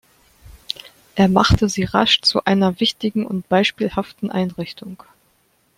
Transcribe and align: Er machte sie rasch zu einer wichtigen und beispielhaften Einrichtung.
Er 1.13 1.27
machte 1.27 1.69
sie 1.69 1.83
rasch 1.83 2.21
zu 2.21 2.43
einer 2.43 2.79
wichtigen 2.79 3.23
und 3.23 3.47
beispielhaften 3.49 4.31
Einrichtung. 4.31 5.03